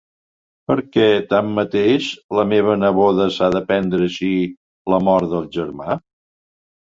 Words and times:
Perquè, 0.69 1.03
tanmateix, 1.33 2.07
la 2.39 2.45
meva 2.53 2.77
neboda 2.85 3.27
s’ha 3.37 3.49
de 3.57 3.61
prendre 3.69 4.07
així 4.07 4.31
la 4.95 5.01
mort 5.09 5.31
del 5.35 5.45
germà? 5.59 5.99